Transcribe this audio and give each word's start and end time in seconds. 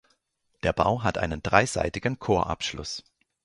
Der 0.63 0.73
Bau 0.73 1.03
hat 1.03 1.19
einen 1.19 1.43
dreiseitigen 1.43 2.17
Chorabschluss. 2.17 3.03